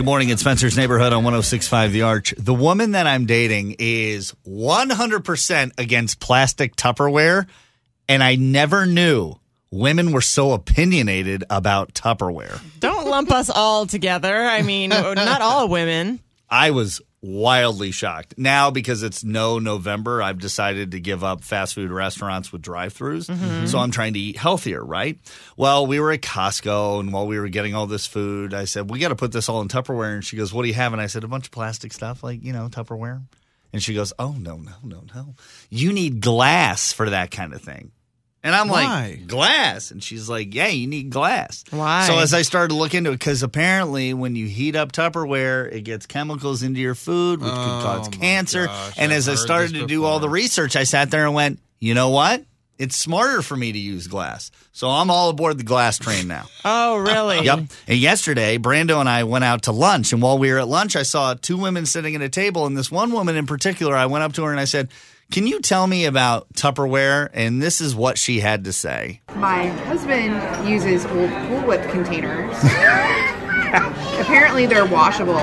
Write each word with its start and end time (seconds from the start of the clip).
Good 0.00 0.06
morning. 0.06 0.30
It's 0.30 0.40
Spencer's 0.40 0.78
Neighborhood 0.78 1.12
on 1.12 1.24
1065 1.24 1.92
The 1.92 2.00
Arch. 2.00 2.32
The 2.38 2.54
woman 2.54 2.92
that 2.92 3.06
I'm 3.06 3.26
dating 3.26 3.76
is 3.78 4.34
100% 4.48 5.72
against 5.76 6.20
plastic 6.20 6.74
Tupperware, 6.74 7.46
and 8.08 8.22
I 8.22 8.36
never 8.36 8.86
knew 8.86 9.34
women 9.70 10.12
were 10.12 10.22
so 10.22 10.52
opinionated 10.52 11.44
about 11.50 11.92
Tupperware. 11.92 12.58
Don't 12.78 13.10
lump 13.10 13.30
us 13.30 13.50
all 13.50 13.84
together. 13.84 14.34
I 14.34 14.62
mean, 14.62 14.88
not 14.88 15.42
all 15.42 15.68
women. 15.68 16.20
I 16.48 16.70
was 16.70 17.02
wildly 17.22 17.90
shocked. 17.90 18.34
Now, 18.36 18.70
because 18.70 19.02
it's 19.02 19.22
no 19.22 19.58
November, 19.58 20.22
I've 20.22 20.38
decided 20.38 20.92
to 20.92 21.00
give 21.00 21.22
up 21.22 21.44
fast 21.44 21.74
food 21.74 21.90
restaurants 21.90 22.52
with 22.52 22.62
drive 22.62 22.94
throughs. 22.94 23.26
Mm-hmm. 23.26 23.66
So 23.66 23.78
I'm 23.78 23.90
trying 23.90 24.14
to 24.14 24.18
eat 24.18 24.36
healthier, 24.36 24.82
right? 24.82 25.18
Well, 25.56 25.86
we 25.86 26.00
were 26.00 26.12
at 26.12 26.22
Costco, 26.22 27.00
and 27.00 27.12
while 27.12 27.26
we 27.26 27.38
were 27.38 27.48
getting 27.48 27.74
all 27.74 27.86
this 27.86 28.06
food, 28.06 28.54
I 28.54 28.64
said, 28.64 28.90
We 28.90 28.98
got 28.98 29.08
to 29.08 29.16
put 29.16 29.32
this 29.32 29.48
all 29.48 29.60
in 29.60 29.68
Tupperware. 29.68 30.14
And 30.14 30.24
she 30.24 30.36
goes, 30.36 30.52
What 30.52 30.62
do 30.62 30.68
you 30.68 30.74
have? 30.74 30.92
And 30.92 31.02
I 31.02 31.06
said, 31.06 31.24
A 31.24 31.28
bunch 31.28 31.46
of 31.46 31.52
plastic 31.52 31.92
stuff, 31.92 32.22
like, 32.22 32.42
you 32.42 32.52
know, 32.52 32.68
Tupperware. 32.68 33.22
And 33.72 33.82
she 33.82 33.94
goes, 33.94 34.12
Oh, 34.18 34.32
no, 34.32 34.56
no, 34.56 34.72
no, 34.82 35.04
no. 35.14 35.34
You 35.68 35.92
need 35.92 36.20
glass 36.20 36.92
for 36.92 37.10
that 37.10 37.30
kind 37.30 37.52
of 37.52 37.60
thing. 37.62 37.92
And 38.42 38.54
I'm 38.54 38.68
Why? 38.68 38.84
like, 39.18 39.26
glass. 39.26 39.90
And 39.90 40.02
she's 40.02 40.28
like, 40.30 40.54
yeah, 40.54 40.68
you 40.68 40.86
need 40.86 41.10
glass. 41.10 41.62
Why? 41.70 42.06
So 42.06 42.18
as 42.18 42.32
I 42.32 42.40
started 42.42 42.68
to 42.68 42.74
look 42.74 42.94
into 42.94 43.10
it, 43.10 43.18
because 43.18 43.42
apparently 43.42 44.14
when 44.14 44.34
you 44.34 44.46
heat 44.46 44.76
up 44.76 44.92
Tupperware, 44.92 45.70
it 45.70 45.82
gets 45.82 46.06
chemicals 46.06 46.62
into 46.62 46.80
your 46.80 46.94
food, 46.94 47.40
which 47.40 47.50
could 47.50 47.58
oh 47.58 47.80
cause 47.82 48.08
Oh, 48.08 48.10
cancer. 48.10 48.66
gosh, 48.66 48.94
and 48.96 49.12
I've 49.12 49.18
as 49.18 49.28
I 49.28 49.34
started 49.34 49.74
to 49.74 49.86
do 49.86 50.04
all 50.04 50.20
the 50.20 50.28
research, 50.30 50.74
I 50.74 50.84
sat 50.84 51.10
there 51.10 51.26
and 51.26 51.34
went, 51.34 51.58
you 51.80 51.92
know 51.92 52.08
what? 52.10 52.42
It's 52.78 52.96
smarter 52.96 53.42
for 53.42 53.54
me 53.58 53.72
to 53.72 53.78
use 53.78 54.06
glass. 54.06 54.50
So 54.72 54.88
I'm 54.88 55.10
all 55.10 55.28
aboard 55.28 55.58
the 55.58 55.64
glass 55.64 55.98
train 55.98 56.26
now. 56.26 56.46
Oh, 56.64 56.96
really? 56.96 57.40
Yep. 57.44 57.58
And 57.88 57.98
yesterday, 57.98 58.56
Brando 58.56 59.00
and 59.00 59.08
I 59.08 59.24
went 59.24 59.44
out 59.44 59.64
to 59.64 59.72
lunch. 59.72 60.14
And 60.14 60.22
while 60.22 60.38
we 60.38 60.50
were 60.50 60.58
at 60.58 60.66
lunch, 60.68 60.96
I 60.96 61.02
saw 61.02 61.34
two 61.34 61.58
women 61.58 61.84
sitting 61.84 62.14
at 62.16 62.22
a 62.22 62.28
table. 62.30 62.64
And 62.64 62.74
this 62.76 62.90
one 62.90 63.12
woman 63.12 63.36
in 63.36 63.44
particular, 63.46 63.94
I 63.94 64.06
went 64.06 64.24
up 64.24 64.32
to 64.34 64.44
her 64.44 64.50
and 64.50 64.58
I 64.60 64.64
said, 64.64 64.88
Can 65.30 65.46
you 65.46 65.60
tell 65.60 65.86
me 65.86 66.06
about 66.06 66.52
Tupperware? 66.54 67.30
And 67.32 67.62
this 67.62 67.80
is 67.80 67.94
what 67.94 68.18
she 68.18 68.40
had 68.40 68.64
to 68.64 68.72
say. 68.72 69.20
My 69.36 69.66
husband 69.66 70.68
uses 70.68 71.06
old 71.06 71.30
Cool 71.30 71.60
Whip 71.68 71.88
containers. 71.90 72.56
Apparently, 74.20 74.66
they're 74.66 74.86
washable 74.86 75.38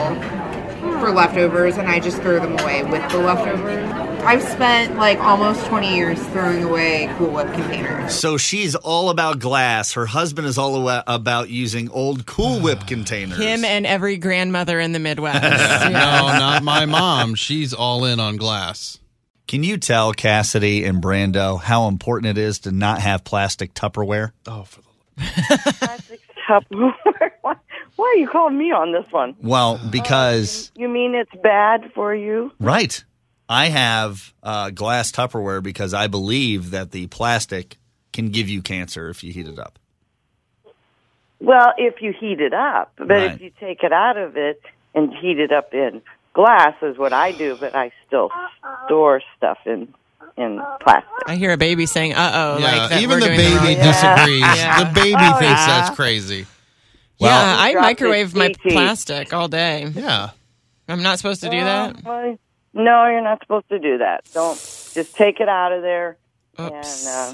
for 1.00 1.12
leftovers, 1.12 1.78
and 1.78 1.88
I 1.88 2.02
just 2.02 2.22
throw 2.22 2.40
them 2.40 2.60
away 2.60 2.84
with 2.84 3.10
the 3.12 3.20
leftovers. 3.20 3.90
I've 4.26 4.44
spent 4.44 4.98
like 4.98 5.20
almost 5.20 5.66
20 5.68 5.96
years 5.96 6.22
throwing 6.28 6.64
away 6.64 7.10
Cool 7.18 7.30
Whip 7.32 7.54
containers. 7.54 8.14
So 8.14 8.36
she's 8.36 8.76
all 8.76 9.10
about 9.10 9.40
glass. 9.40 9.94
Her 9.94 10.06
husband 10.06 10.48
is 10.48 10.58
all 10.58 10.90
about 10.90 11.50
using 11.50 11.90
old 11.92 12.26
Cool 12.26 12.60
Whip 12.62 12.86
containers. 12.88 13.38
Him 13.38 13.64
and 13.64 13.86
every 13.86 14.18
grandmother 14.18 14.82
in 14.82 14.92
the 14.92 15.00
Midwest. 15.00 15.44
No, 15.92 15.92
not 15.92 16.62
my 16.64 16.86
mom. 16.86 17.36
She's 17.36 17.74
all 17.74 18.04
in 18.04 18.20
on 18.20 18.36
glass. 18.36 19.00
Can 19.48 19.64
you 19.64 19.78
tell 19.78 20.12
Cassidy 20.14 20.84
and 20.84 21.02
Brando 21.02 21.60
how 21.60 21.88
important 21.88 22.38
it 22.38 22.42
is 22.42 22.60
to 22.60 22.72
not 22.72 23.00
have 23.00 23.24
plastic 23.24 23.74
Tupperware? 23.74 24.32
Oh, 24.46 24.64
for 24.64 24.82
the 24.82 25.74
plastic 25.80 26.20
Tupperware. 26.48 27.32
why, 27.42 27.56
why 27.96 28.14
are 28.16 28.20
you 28.20 28.28
calling 28.28 28.58
me 28.58 28.72
on 28.72 28.92
this 28.92 29.10
one? 29.12 29.36
Well, 29.42 29.80
because 29.90 30.72
You 30.76 30.90
mean 30.90 31.16
it's 31.16 31.32
bad 31.42 31.92
for 31.96 32.14
you? 32.14 32.52
Right. 32.60 33.04
I 33.48 33.68
have 33.70 34.34
uh, 34.44 34.72
glass 34.72 35.12
Tupperware 35.14 35.64
because 35.64 35.94
I 35.94 36.08
believe 36.08 36.72
that 36.72 36.92
the 36.92 37.08
plastic 37.08 37.78
can 38.12 38.30
give 38.30 38.50
you 38.50 38.62
cancer 38.62 39.10
if 39.10 39.24
you 39.24 39.32
heat 39.32 39.48
it 39.48 39.58
up. 39.60 39.80
Well, 41.40 41.72
if 41.78 42.02
you 42.02 42.14
heat 42.20 42.42
it 42.42 42.54
up, 42.54 42.92
but 42.98 43.08
Right. 43.10 43.32
if 43.32 43.42
you 43.42 43.52
take 43.60 43.84
it 43.84 43.94
out 43.94 44.18
of 44.18 44.36
it 44.36 44.62
and 44.94 45.14
heat 45.14 45.40
it 45.40 45.52
up 45.54 45.74
in 45.74 46.02
glass 46.38 46.76
is 46.84 46.98
what 46.98 47.12
I 47.14 47.32
do, 47.32 47.58
but 47.60 47.76
I 47.76 47.92
still 48.06 48.30
store 48.86 49.22
stuff 49.36 49.58
in 49.66 49.94
in 50.38 50.62
plastic. 50.82 51.10
I 51.26 51.36
hear 51.36 51.52
a 51.52 51.58
baby 51.58 51.88
saying, 51.88 52.14
uh 52.14 52.32
oh. 52.34 52.58
yeah, 52.60 52.88
like 52.88 53.02
even 53.02 53.20
the 53.20 53.26
doing 53.26 53.38
the 53.38 53.44
baby 53.44 53.76
disagrees. 53.76 54.42
Yeah. 54.42 54.84
The 54.84 54.94
baby 54.94 55.16
Oh, 55.18 55.40
thinks 55.40 55.42
yeah. 55.42 55.66
that's 55.66 55.96
crazy. 55.96 56.46
Well- 57.20 57.32
yeah, 57.32 57.56
I 57.60 57.74
microwave 57.74 58.36
my 58.36 58.54
plastic 58.62 59.34
all 59.34 59.48
day. 59.48 59.88
Yeah. 59.96 60.30
I'm 60.88 61.02
not 61.02 61.18
supposed 61.18 61.42
to 61.42 61.50
do 61.50 61.60
that. 61.60 62.04
Well, 62.04 62.38
no, 62.74 63.08
you're 63.08 63.24
not 63.24 63.40
supposed 63.42 63.68
to 63.70 63.80
do 63.80 63.98
that. 63.98 64.26
Don't 64.34 64.56
just 64.94 65.16
take 65.16 65.40
it 65.40 65.50
out 65.50 65.72
of 65.74 65.82
there 65.82 66.18
Oops. 66.62 67.06
and 67.08 67.08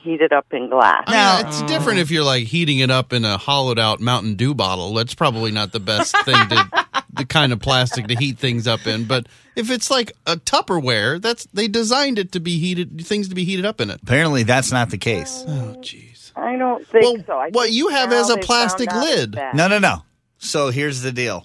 heat 0.00 0.20
it 0.20 0.32
up 0.32 0.46
in 0.52 0.70
glass. 0.70 1.02
I 1.08 1.12
Now- 1.12 1.36
mean, 1.38 1.46
it's 1.48 1.62
different 1.62 1.98
if 1.98 2.12
you're 2.12 2.22
like 2.24 2.44
heating 2.46 2.78
it 2.78 2.90
up 2.90 3.12
in 3.12 3.24
a 3.24 3.36
hollowed 3.36 3.80
out 3.80 3.98
Mountain 4.00 4.36
Dew 4.36 4.54
bottle. 4.54 4.94
That's 4.94 5.14
probably 5.14 5.50
not 5.50 5.72
the 5.72 5.80
best 5.80 6.16
thing 6.24 6.36
to 6.50 6.86
the 7.18 7.26
kind 7.26 7.52
of 7.52 7.60
plastic 7.60 8.06
to 8.08 8.14
heat 8.14 8.38
things 8.38 8.66
up 8.66 8.86
in. 8.86 9.04
But 9.04 9.26
if 9.56 9.70
it's 9.70 9.90
like 9.90 10.12
a 10.26 10.36
Tupperware, 10.36 11.20
that's 11.20 11.46
they 11.52 11.68
designed 11.68 12.18
it 12.18 12.32
to 12.32 12.40
be 12.40 12.58
heated 12.58 13.04
things 13.04 13.28
to 13.28 13.34
be 13.34 13.44
heated 13.44 13.66
up 13.66 13.80
in 13.80 13.90
it. 13.90 14.00
Apparently, 14.02 14.44
that's 14.44 14.72
not 14.72 14.90
the 14.90 14.98
case. 14.98 15.44
Oh, 15.46 15.76
jeez. 15.80 16.32
I 16.36 16.56
don't 16.56 16.86
think 16.86 17.04
Well, 17.04 17.24
so. 17.26 17.38
I 17.38 17.50
what 17.50 17.64
think 17.64 17.76
you 17.76 17.88
have 17.88 18.10
now 18.10 18.20
as 18.20 18.30
a 18.30 18.38
plastic 18.38 18.90
found 18.90 19.04
out 19.04 19.08
it's 19.08 19.16
lid. 19.18 19.38
No, 19.54 19.68
no, 19.68 19.78
no. 19.78 20.02
So 20.38 20.70
here's 20.70 21.02
the 21.02 21.12
deal. 21.12 21.44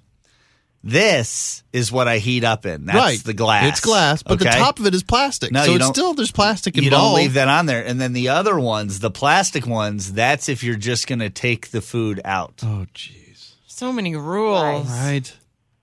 This 0.86 1.64
is 1.72 1.94
what 1.94 2.10
I 2.10 2.18
heat 2.18 2.44
up 2.44 2.66
in. 2.66 2.86
That's 2.86 2.98
right, 2.98 3.24
the 3.24 3.34
glass. 3.34 3.70
It's 3.70 3.80
glass, 3.80 4.22
but 4.22 4.38
the 4.38 4.46
top 4.46 4.80
of 4.80 4.86
it 4.86 4.94
is 4.94 5.02
plastic. 5.02 5.50
No, 5.50 5.64
so 5.64 5.72
you 5.72 5.78
it's 5.78 5.88
still 5.88 6.14
there's 6.14 6.34
plastic 6.34 6.76
you 6.76 6.90
don't 6.90 7.16
leave 7.16 7.36
that 7.36 7.48
on 7.48 7.68
there. 7.68 7.86
And 7.86 8.02
then 8.02 8.12
the 8.12 8.30
other 8.30 8.60
ones, 8.60 9.00
the 9.00 9.10
plastic 9.10 9.66
ones, 9.66 10.12
that's 10.12 10.50
if 10.50 10.62
you're 10.62 10.76
just 10.76 11.08
going 11.08 11.20
to 11.20 11.30
take 11.30 11.72
the 11.72 11.80
food 11.80 12.20
out. 12.26 12.62
Oh, 12.64 12.86
jeez. 12.94 13.54
So 13.66 13.94
many 13.94 14.14
rules. 14.18 14.90
Right. 14.90 15.34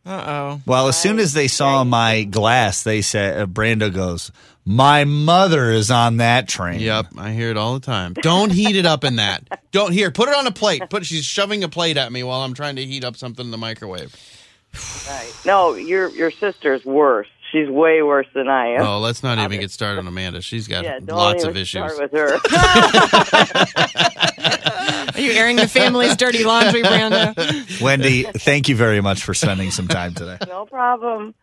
Uh 0.05 0.25
oh. 0.27 0.61
Well, 0.67 0.89
as 0.89 0.99
soon 0.99 1.19
as 1.19 1.35
they 1.35 1.49
saw 1.49 1.85
my 1.85 2.25
glass, 2.25 2.83
they 2.83 3.03
said, 3.03 3.39
uh, 3.39 3.47
Brando 3.47 3.93
goes, 3.93 4.33
My 4.65 5.05
mother 5.05 5.71
is 5.71 5.91
on 5.91 6.19
that 6.19 6.49
train. 6.49 6.81
Yep, 6.81 7.09
I 7.19 7.33
hear 7.33 7.51
it 7.51 7.59
all 7.59 7.75
the 7.75 7.85
time. 7.85 8.15
Don't 8.15 8.51
heat 8.51 8.77
it 8.77 8.87
up 8.87 9.05
in 9.05 9.17
that. 9.17 9.61
Don't 9.73 9.93
here. 9.93 10.11
Put 10.11 10.29
it 10.29 10.35
on 10.35 10.47
a 10.47 10.53
plate. 10.53 10.83
Put. 10.89 11.05
She's 11.05 11.25
shoving 11.25 11.65
a 11.65 11.69
plate 11.69 11.99
at 11.99 12.11
me 12.11 12.23
while 12.23 12.41
I'm 12.41 12.55
trying 12.55 12.77
to 12.77 12.85
heat 12.85 13.05
up 13.05 13.17
something 13.17 13.45
in 13.45 13.51
the 13.51 13.59
microwave. 13.59 14.15
Right. 15.09 15.33
No, 15.45 15.75
your 15.75 16.09
your 16.11 16.31
sister's 16.31 16.85
worse. 16.85 17.29
She's 17.53 17.69
way 17.69 18.01
worse 18.03 18.29
than 18.33 18.49
I 18.49 18.75
am. 18.75 18.83
Oh, 18.83 19.01
let's 19.01 19.25
not 19.25 19.39
even 19.39 19.59
get 19.59 19.73
started 19.73 19.99
on 19.99 20.07
Amanda. 20.07 20.41
She's 20.41 20.69
got 20.69 20.85
yeah, 20.85 21.01
lots 21.03 21.43
of 21.43 21.57
issues. 21.57 21.93
Start 21.93 21.99
with 21.99 22.13
her. 22.13 22.39
Are 25.21 25.23
you 25.23 25.33
airing 25.33 25.57
the 25.57 25.69
family's 25.69 26.17
dirty 26.17 26.45
laundry, 26.45 26.83
Brando? 26.83 27.81
Wendy, 27.83 28.23
thank 28.23 28.71
you 28.71 28.77
very 28.77 29.03
much 29.03 29.23
for 29.23 29.35
spending 29.35 29.71
some 29.71 29.87
time 29.87 30.15
today. 30.15 30.39
no 30.49 30.65
problem. 30.65 31.35